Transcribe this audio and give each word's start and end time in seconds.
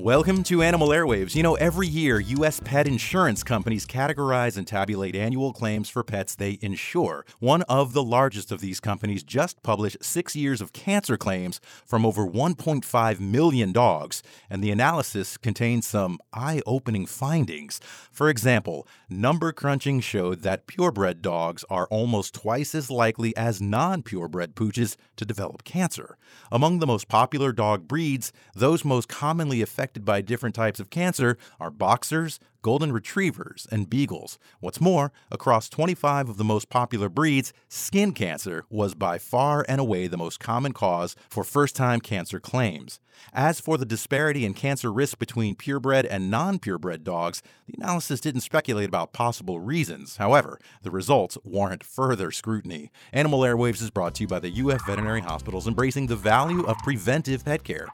Welcome 0.00 0.44
to 0.44 0.62
Animal 0.62 0.90
Airwaves. 0.90 1.34
You 1.34 1.42
know, 1.42 1.56
every 1.56 1.88
year, 1.88 2.20
U.S. 2.20 2.60
pet 2.60 2.86
insurance 2.86 3.42
companies 3.42 3.84
categorize 3.84 4.56
and 4.56 4.64
tabulate 4.64 5.16
annual 5.16 5.52
claims 5.52 5.88
for 5.88 6.04
pets 6.04 6.36
they 6.36 6.56
insure. 6.62 7.26
One 7.40 7.62
of 7.62 7.94
the 7.94 8.02
largest 8.04 8.52
of 8.52 8.60
these 8.60 8.78
companies 8.78 9.24
just 9.24 9.60
published 9.64 9.96
six 10.00 10.36
years 10.36 10.60
of 10.60 10.72
cancer 10.72 11.16
claims 11.16 11.60
from 11.84 12.06
over 12.06 12.24
1.5 12.24 13.18
million 13.18 13.72
dogs, 13.72 14.22
and 14.48 14.62
the 14.62 14.70
analysis 14.70 15.36
contains 15.36 15.88
some 15.88 16.20
eye 16.32 16.62
opening 16.64 17.04
findings. 17.04 17.80
For 18.12 18.30
example, 18.30 18.86
number 19.10 19.50
crunching 19.50 19.98
showed 19.98 20.42
that 20.42 20.68
purebred 20.68 21.22
dogs 21.22 21.64
are 21.68 21.88
almost 21.88 22.34
twice 22.34 22.72
as 22.72 22.88
likely 22.88 23.36
as 23.36 23.60
non 23.60 24.04
purebred 24.04 24.54
pooches 24.54 24.96
to 25.16 25.24
develop 25.24 25.64
cancer. 25.64 26.16
Among 26.52 26.78
the 26.78 26.86
most 26.86 27.08
popular 27.08 27.50
dog 27.50 27.88
breeds, 27.88 28.32
those 28.54 28.84
most 28.84 29.08
commonly 29.08 29.60
affected 29.60 29.87
affected 29.88 30.04
by 30.04 30.20
different 30.20 30.54
types 30.54 30.80
of 30.80 30.90
cancer 30.90 31.38
are 31.58 31.70
boxers, 31.70 32.38
golden 32.60 32.92
retrievers, 32.92 33.66
and 33.72 33.88
beagles. 33.88 34.38
What's 34.60 34.82
more, 34.82 35.12
across 35.30 35.70
25 35.70 36.28
of 36.28 36.36
the 36.36 36.44
most 36.44 36.68
popular 36.68 37.08
breeds, 37.08 37.54
skin 37.70 38.12
cancer 38.12 38.64
was 38.68 38.94
by 38.94 39.16
far 39.16 39.64
and 39.66 39.80
away 39.80 40.06
the 40.06 40.18
most 40.18 40.40
common 40.40 40.74
cause 40.74 41.16
for 41.30 41.42
first 41.42 41.74
time 41.74 42.00
cancer 42.00 42.38
claims. 42.38 43.00
As 43.32 43.60
for 43.60 43.78
the 43.78 43.86
disparity 43.86 44.44
in 44.44 44.52
cancer 44.52 44.92
risk 44.92 45.18
between 45.18 45.54
purebred 45.54 46.04
and 46.04 46.30
non 46.30 46.58
purebred 46.58 47.02
dogs, 47.02 47.42
the 47.66 47.74
analysis 47.78 48.20
didn't 48.20 48.42
speculate 48.42 48.88
about 48.88 49.14
possible 49.14 49.58
reasons. 49.58 50.18
However, 50.18 50.60
the 50.82 50.90
results 50.90 51.38
warrant 51.44 51.82
further 51.82 52.30
scrutiny. 52.30 52.90
Animal 53.10 53.40
Airwaves 53.40 53.80
is 53.80 53.90
brought 53.90 54.14
to 54.16 54.24
you 54.24 54.28
by 54.28 54.38
the 54.38 54.52
UF 54.52 54.86
Veterinary 54.86 55.22
Hospitals, 55.22 55.66
embracing 55.66 56.08
the 56.08 56.16
value 56.16 56.62
of 56.66 56.76
preventive 56.84 57.46
pet 57.46 57.64
care. 57.64 57.88